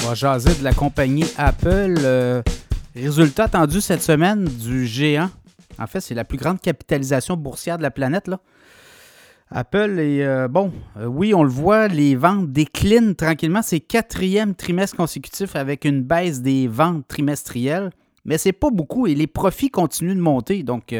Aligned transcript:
va 0.00 0.14
jaser 0.14 0.54
de 0.54 0.64
la 0.64 0.72
compagnie 0.72 1.26
Apple. 1.36 1.94
Euh, 1.98 2.42
résultat 2.94 3.44
attendu 3.44 3.80
cette 3.80 4.02
semaine 4.02 4.44
du 4.44 4.86
géant. 4.86 5.30
En 5.78 5.86
fait, 5.86 6.00
c'est 6.00 6.14
la 6.14 6.24
plus 6.24 6.38
grande 6.38 6.60
capitalisation 6.60 7.36
boursière 7.36 7.76
de 7.76 7.82
la 7.82 7.90
planète. 7.90 8.28
Là. 8.28 8.40
Apple 9.50 9.98
est 9.98 10.24
euh, 10.24 10.48
bon. 10.48 10.72
Euh, 10.96 11.06
oui, 11.06 11.34
on 11.34 11.42
le 11.42 11.50
voit, 11.50 11.88
les 11.88 12.14
ventes 12.14 12.50
déclinent 12.50 13.14
tranquillement. 13.14 13.62
C'est 13.62 13.80
quatrième 13.80 14.54
trimestre 14.54 14.96
consécutif 14.96 15.56
avec 15.56 15.84
une 15.84 16.02
baisse 16.02 16.40
des 16.40 16.66
ventes 16.68 17.06
trimestrielles, 17.08 17.90
mais 18.24 18.38
c'est 18.38 18.52
pas 18.52 18.70
beaucoup 18.70 19.06
et 19.06 19.14
les 19.14 19.26
profits 19.26 19.70
continuent 19.70 20.16
de 20.16 20.20
monter. 20.20 20.62
Donc, 20.62 20.94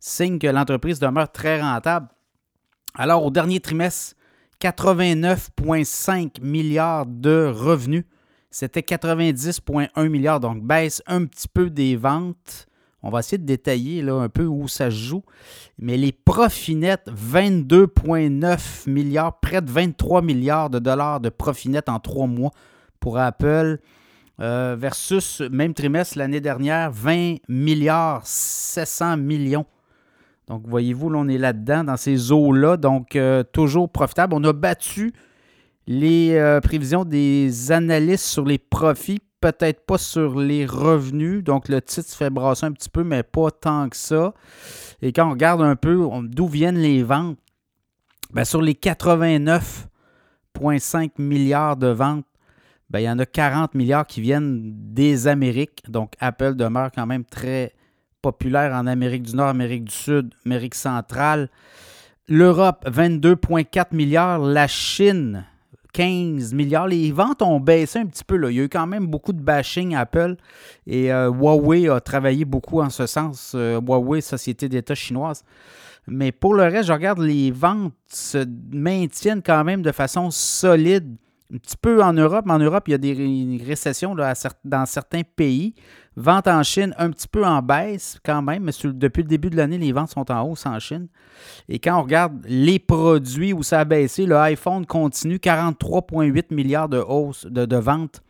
signe 0.00 0.38
que 0.38 0.46
l'entreprise 0.46 0.98
demeure 0.98 1.30
très 1.30 1.60
rentable. 1.60 2.08
Alors, 2.94 3.24
au 3.24 3.30
dernier 3.30 3.60
trimestre, 3.60 4.16
89,5 4.60 6.42
milliards 6.42 7.06
de 7.06 7.52
revenus. 7.54 8.04
C'était 8.50 8.80
90,1 8.80 10.08
milliards, 10.08 10.40
donc 10.40 10.62
baisse 10.62 11.02
un 11.06 11.24
petit 11.26 11.48
peu 11.48 11.70
des 11.70 11.96
ventes. 11.96 12.66
On 13.02 13.10
va 13.10 13.20
essayer 13.20 13.38
de 13.38 13.46
détailler 13.46 14.02
là, 14.02 14.14
un 14.14 14.28
peu 14.28 14.44
où 14.44 14.66
ça 14.66 14.90
se 14.90 14.96
joue. 14.96 15.22
Mais 15.78 15.96
les 15.96 16.12
profits 16.12 16.74
nets, 16.74 17.06
22,9 17.08 18.90
milliards, 18.90 19.38
près 19.38 19.62
de 19.62 19.70
23 19.70 20.22
milliards 20.22 20.70
de 20.70 20.78
dollars 20.78 21.20
de 21.20 21.28
profits 21.28 21.68
nets 21.68 21.88
en 21.88 22.00
trois 22.00 22.26
mois 22.26 22.50
pour 23.00 23.18
Apple. 23.18 23.78
Euh, 24.40 24.76
versus 24.78 25.40
même 25.40 25.74
trimestre 25.74 26.16
l'année 26.16 26.40
dernière, 26.40 26.92
20 26.92 27.36
milliards 27.48 28.24
700 28.24 29.16
millions 29.16 29.66
donc, 30.48 30.62
voyez-vous, 30.66 31.10
là, 31.10 31.18
on 31.18 31.28
est 31.28 31.38
là-dedans, 31.38 31.84
dans 31.84 31.96
ces 31.96 32.32
eaux-là. 32.32 32.76
Donc, 32.76 33.16
euh, 33.16 33.42
toujours 33.44 33.90
profitable. 33.90 34.34
On 34.34 34.42
a 34.44 34.52
battu 34.52 35.12
les 35.88 36.34
euh, 36.34 36.60
prévisions 36.60 37.04
des 37.06 37.72
analystes 37.72 38.26
sur 38.26 38.44
les 38.44 38.58
profits, 38.58 39.22
peut-être 39.40 39.86
pas 39.86 39.96
sur 39.96 40.38
les 40.38 40.66
revenus. 40.66 41.42
Donc, 41.42 41.70
le 41.70 41.80
titre 41.80 42.10
se 42.10 42.16
fait 42.16 42.28
brasser 42.28 42.66
un 42.66 42.72
petit 42.72 42.90
peu, 42.90 43.04
mais 43.04 43.22
pas 43.22 43.50
tant 43.50 43.88
que 43.88 43.96
ça. 43.96 44.34
Et 45.00 45.14
quand 45.14 45.26
on 45.26 45.30
regarde 45.30 45.62
un 45.62 45.76
peu 45.76 46.06
d'où 46.24 46.46
viennent 46.46 46.76
les 46.76 47.02
ventes, 47.02 47.38
bien, 48.34 48.44
sur 48.44 48.60
les 48.60 48.74
89,5 48.74 51.12
milliards 51.16 51.78
de 51.78 51.86
ventes, 51.86 52.26
bien, 52.90 53.00
il 53.00 53.04
y 53.04 53.10
en 53.10 53.18
a 53.18 53.24
40 53.24 53.74
milliards 53.74 54.06
qui 54.06 54.20
viennent 54.20 54.74
des 54.92 55.26
Amériques. 55.26 55.84
Donc, 55.88 56.12
Apple 56.20 56.54
demeure 56.54 56.90
quand 56.94 57.06
même 57.06 57.24
très 57.24 57.72
populaire 58.20 58.74
en 58.74 58.86
Amérique 58.86 59.22
du 59.22 59.34
Nord, 59.34 59.48
Amérique 59.48 59.84
du 59.84 59.94
Sud, 59.94 60.34
Amérique 60.44 60.74
centrale. 60.74 61.48
L'Europe, 62.28 62.86
22,4 62.86 63.96
milliards. 63.96 64.38
La 64.38 64.66
Chine, 64.66 65.46
15 65.98 66.54
milliards. 66.54 66.86
Les 66.86 67.10
ventes 67.10 67.42
ont 67.42 67.58
baissé 67.58 67.98
un 67.98 68.06
petit 68.06 68.22
peu. 68.22 68.36
Là. 68.36 68.52
Il 68.52 68.56
y 68.56 68.60
a 68.60 68.62
eu 68.62 68.68
quand 68.68 68.86
même 68.86 69.08
beaucoup 69.08 69.32
de 69.32 69.40
bashing 69.40 69.96
Apple 69.96 70.36
et 70.86 71.12
euh, 71.12 71.28
Huawei 71.28 71.88
a 71.88 72.00
travaillé 72.00 72.44
beaucoup 72.44 72.80
en 72.80 72.88
ce 72.88 73.08
sens. 73.08 73.50
Euh, 73.56 73.80
Huawei, 73.80 74.20
société 74.20 74.68
d'État 74.68 74.94
chinoise. 74.94 75.42
Mais 76.06 76.30
pour 76.30 76.54
le 76.54 76.62
reste, 76.62 76.86
je 76.86 76.92
regarde 76.92 77.18
les 77.18 77.50
ventes 77.50 77.94
se 78.06 78.46
maintiennent 78.70 79.42
quand 79.42 79.64
même 79.64 79.82
de 79.82 79.90
façon 79.90 80.30
solide. 80.30 81.16
Un 81.52 81.56
petit 81.56 81.76
peu 81.80 82.02
en 82.02 82.12
Europe. 82.12 82.44
En 82.48 82.58
Europe, 82.58 82.84
il 82.88 82.90
y 82.90 82.94
a 82.94 82.98
des 82.98 83.62
récessions 83.64 84.14
dans 84.14 84.86
certains 84.86 85.22
pays. 85.22 85.74
Vente 86.14 86.48
en 86.48 86.62
Chine, 86.62 86.94
un 86.98 87.10
petit 87.10 87.28
peu 87.28 87.46
en 87.46 87.62
baisse 87.62 88.18
quand 88.24 88.42
même, 88.42 88.64
mais 88.64 88.72
depuis 88.84 89.22
le 89.22 89.28
début 89.28 89.50
de 89.50 89.56
l'année, 89.56 89.78
les 89.78 89.92
ventes 89.92 90.10
sont 90.10 90.30
en 90.30 90.42
hausse 90.42 90.66
en 90.66 90.78
Chine. 90.78 91.08
Et 91.68 91.78
quand 91.78 91.98
on 91.98 92.02
regarde 92.02 92.44
les 92.44 92.78
produits 92.78 93.52
où 93.52 93.62
ça 93.62 93.80
a 93.80 93.84
baissé, 93.84 94.26
le 94.26 94.36
iPhone 94.36 94.84
continue 94.84 95.36
43,8 95.36 96.52
milliards 96.52 96.88
de 96.88 96.98
hausse 96.98 97.46
de, 97.46 97.76
ventes 97.76 98.22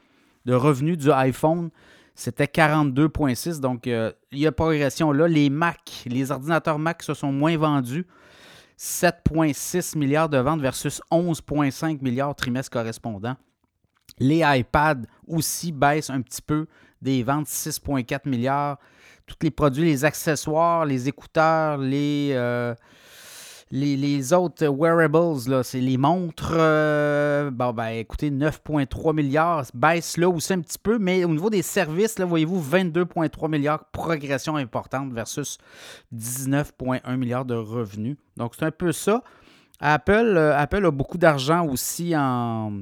de 0.45 0.55
revenus 0.55 0.99
du 0.99 1.11
iPhone. 1.11 1.71
C'était 2.15 2.45
42,6. 2.45 3.59
Donc, 3.61 3.87
euh, 3.87 4.13
il 4.33 4.41
y 4.41 4.47
a 4.47 4.53
progression 4.53 5.11
là. 5.11 5.27
Les 5.27 5.51
Mac, 5.51 6.05
les 6.07 6.31
ordinateurs 6.31 6.79
Mac 6.79 7.03
se 7.03 7.15
sont 7.15 7.33
moins 7.33 7.57
vendus. 7.57 8.07
7,6 8.79 9.99
milliards 9.99 10.29
de 10.29 10.39
ventes 10.39 10.61
versus 10.61 11.03
11,5 11.11 12.01
milliards 12.01 12.35
trimestre 12.35 12.71
correspondant. 12.71 13.37
Les 14.19 14.43
iPads 14.45 15.03
aussi 15.27 15.73
baissent 15.73 16.11
un 16.11 16.23
petit 16.23 16.43
peu 16.43 16.67
des 17.03 17.23
ventes 17.23 17.47
6,4 17.47 18.29
milliards. 18.29 18.79
Tous 19.27 19.37
les 19.43 19.51
produits, 19.51 19.85
les 19.85 20.05
accessoires, 20.05 20.87
les 20.87 21.09
écouteurs, 21.09 21.79
les, 21.79 22.31
euh, 22.33 22.75
les, 23.71 24.33
autres 24.33 24.67
wearables, 24.67 25.65
c'est 25.65 25.81
les 25.81 25.99
montres. 25.99 26.53
Euh, 26.55 27.51
bon, 27.51 27.73
ben 27.73 27.89
écoutez, 27.89 28.31
9,3 28.31 29.15
milliards. 29.15 29.67
Baisse 29.75 30.17
là 30.17 30.29
aussi 30.29 30.53
un 30.53 30.61
petit 30.61 30.79
peu, 30.79 30.99
mais 30.99 31.25
au 31.25 31.29
niveau 31.29 31.51
des 31.51 31.63
services, 31.63 32.19
là, 32.19 32.25
voyez-vous, 32.25 32.63
22,3 32.63 33.51
milliards, 33.51 33.85
progression 33.87 34.57
importante 34.57 35.13
versus 35.13 35.59
19,1 36.15 37.17
milliards 37.17 37.45
de 37.45 37.55
revenus. 37.55 38.17
Donc, 38.37 38.55
c'est 38.59 38.65
un 38.65 38.71
peu 38.71 38.93
ça. 38.93 39.23
Apple, 39.81 40.35
euh, 40.37 40.59
Apple 40.59 40.85
a 40.85 40.91
beaucoup 40.91 41.19
d'argent 41.19 41.65
aussi 41.67 42.17
en, 42.17 42.73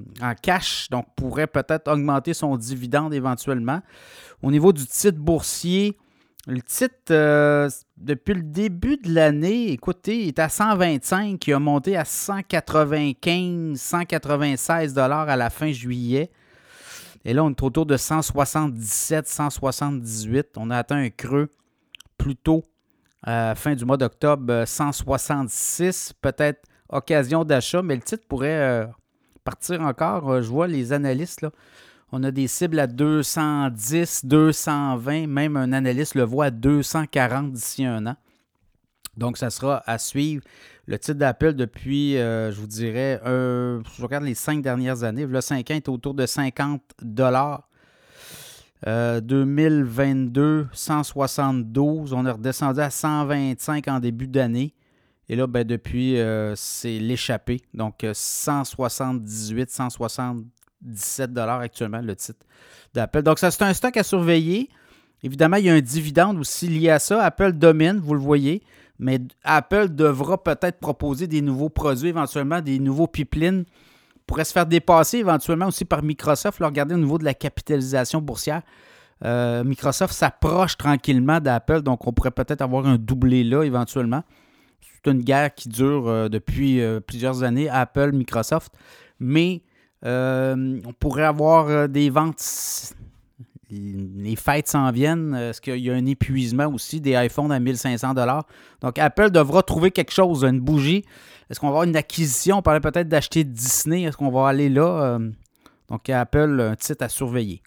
cash, 0.42 0.88
donc 0.90 1.06
pourrait 1.14 1.46
peut-être 1.46 1.88
augmenter 1.88 2.32
son 2.32 2.56
dividende 2.56 3.12
éventuellement. 3.12 3.80
Au 4.42 4.50
niveau 4.50 4.72
du 4.72 4.86
titre 4.86 5.18
boursier, 5.18 5.98
le 6.46 6.62
titre, 6.62 6.94
euh, 7.10 7.68
depuis 7.96 8.34
le 8.34 8.42
début 8.42 8.96
de 8.98 9.12
l'année, 9.12 9.72
écoutez, 9.72 10.22
il 10.22 10.28
est 10.28 10.38
à 10.38 10.48
125, 10.48 11.44
il 11.46 11.52
a 11.52 11.58
monté 11.58 11.96
à 11.96 12.04
195, 12.04 13.78
196 13.78 14.94
dollars 14.94 15.28
à 15.28 15.36
la 15.36 15.50
fin 15.50 15.72
juillet. 15.72 16.30
Et 17.24 17.34
là, 17.34 17.42
on 17.42 17.50
est 17.50 17.62
autour 17.62 17.86
de 17.86 17.96
177, 17.96 19.26
178. 19.26 20.50
On 20.56 20.70
a 20.70 20.78
atteint 20.78 20.96
un 20.96 21.10
creux 21.10 21.50
plus 22.16 22.36
tôt, 22.36 22.62
euh, 23.26 23.56
fin 23.56 23.74
du 23.74 23.84
mois 23.84 23.96
d'octobre, 23.96 24.64
166, 24.64 26.12
peut-être 26.20 26.62
occasion 26.88 27.44
d'achat, 27.44 27.82
mais 27.82 27.96
le 27.96 28.02
titre 28.02 28.24
pourrait 28.28 28.60
euh, 28.60 28.86
partir 29.42 29.80
encore. 29.80 30.30
Euh, 30.30 30.42
je 30.42 30.48
vois 30.48 30.68
les 30.68 30.92
analystes, 30.92 31.42
là, 31.42 31.50
on 32.12 32.22
a 32.22 32.30
des 32.30 32.46
cibles 32.46 32.78
à 32.78 32.86
210, 32.86 34.24
220, 34.24 35.26
même 35.26 35.56
un 35.56 35.72
analyste 35.72 36.14
le 36.14 36.22
voit 36.22 36.46
à 36.46 36.50
240 36.50 37.52
d'ici 37.52 37.84
un 37.84 38.06
an. 38.06 38.16
Donc, 39.16 39.38
ça 39.38 39.50
sera 39.50 39.82
à 39.86 39.98
suivre. 39.98 40.42
Le 40.86 40.98
titre 40.98 41.18
d'appel 41.18 41.56
depuis, 41.56 42.16
euh, 42.16 42.52
je 42.52 42.60
vous 42.60 42.66
dirais, 42.66 43.20
je 43.24 44.02
regarde 44.02 44.24
les 44.24 44.34
cinq 44.34 44.62
dernières 44.62 45.02
années. 45.02 45.26
Le 45.26 45.40
5 45.40 45.68
est 45.70 45.88
autour 45.88 46.14
de 46.14 46.26
50 46.26 46.80
dollars. 47.02 47.68
Euh, 48.86 49.20
2022, 49.20 50.68
172. 50.72 52.12
On 52.12 52.24
est 52.26 52.30
redescendu 52.30 52.80
à 52.80 52.90
125 52.90 53.88
en 53.88 53.98
début 53.98 54.28
d'année. 54.28 54.74
Et 55.28 55.34
là, 55.34 55.48
ben, 55.48 55.64
depuis, 55.64 56.20
euh, 56.20 56.54
c'est 56.54 56.98
l'échappée. 56.98 57.62
Donc, 57.74 58.06
178, 58.12 59.70
175 59.70 60.44
17 60.86 61.36
actuellement, 61.36 62.00
le 62.00 62.16
titre 62.16 62.44
d'Apple. 62.94 63.22
Donc, 63.22 63.38
ça, 63.38 63.50
c'est 63.50 63.62
un 63.62 63.74
stock 63.74 63.96
à 63.96 64.02
surveiller. 64.02 64.70
Évidemment, 65.22 65.56
il 65.56 65.64
y 65.64 65.70
a 65.70 65.74
un 65.74 65.80
dividende 65.80 66.38
aussi 66.38 66.68
lié 66.68 66.90
à 66.90 66.98
ça. 66.98 67.22
Apple 67.24 67.52
domine, 67.52 67.98
vous 67.98 68.14
le 68.14 68.20
voyez, 68.20 68.62
mais 68.98 69.20
Apple 69.44 69.88
devra 69.88 70.42
peut-être 70.42 70.78
proposer 70.78 71.26
des 71.26 71.42
nouveaux 71.42 71.68
produits, 71.68 72.08
éventuellement 72.08 72.60
des 72.60 72.78
nouveaux 72.78 73.06
pipelines. 73.06 73.64
Pourrait 74.26 74.44
se 74.44 74.52
faire 74.52 74.66
dépasser 74.66 75.18
éventuellement 75.18 75.68
aussi 75.68 75.84
par 75.84 76.02
Microsoft. 76.02 76.58
Regardez 76.60 76.94
au 76.94 76.98
niveau 76.98 77.18
de 77.18 77.24
la 77.24 77.34
capitalisation 77.34 78.20
boursière. 78.20 78.62
Euh, 79.24 79.64
Microsoft 79.64 80.12
s'approche 80.12 80.76
tranquillement 80.76 81.40
d'Apple, 81.40 81.80
donc 81.82 82.06
on 82.06 82.12
pourrait 82.12 82.32
peut-être 82.32 82.60
avoir 82.60 82.86
un 82.86 82.98
doublé 82.98 83.44
là 83.44 83.62
éventuellement. 83.62 84.22
C'est 84.80 85.10
une 85.10 85.22
guerre 85.22 85.54
qui 85.54 85.68
dure 85.68 86.08
euh, 86.08 86.28
depuis 86.28 86.80
euh, 86.80 87.00
plusieurs 87.00 87.42
années, 87.42 87.68
Apple, 87.68 88.12
Microsoft. 88.12 88.72
Mais 89.20 89.62
euh, 90.04 90.80
on 90.84 90.92
pourrait 90.92 91.24
avoir 91.24 91.88
des 91.88 92.10
ventes. 92.10 92.94
Les 93.70 94.36
fêtes 94.36 94.68
s'en 94.68 94.90
viennent. 94.92 95.34
Est-ce 95.34 95.60
qu'il 95.60 95.78
y 95.78 95.90
a 95.90 95.94
un 95.94 96.06
épuisement 96.06 96.66
aussi 96.66 97.00
des 97.00 97.12
iPhones 97.12 97.50
à 97.50 97.58
1500 97.58 98.14
Donc, 98.80 98.98
Apple 98.98 99.30
devra 99.30 99.62
trouver 99.62 99.90
quelque 99.90 100.12
chose, 100.12 100.44
une 100.44 100.60
bougie. 100.60 101.04
Est-ce 101.50 101.58
qu'on 101.58 101.66
va 101.66 101.70
avoir 101.70 101.84
une 101.84 101.96
acquisition? 101.96 102.58
On 102.58 102.62
parlait 102.62 102.80
peut-être 102.80 103.08
d'acheter 103.08 103.42
Disney. 103.42 104.02
Est-ce 104.02 104.16
qu'on 104.16 104.30
va 104.30 104.48
aller 104.48 104.68
là? 104.68 105.18
donc, 105.88 106.08
Apple, 106.08 106.60
un 106.60 106.76
titre 106.76 107.04
à 107.04 107.08
surveiller. 107.08 107.62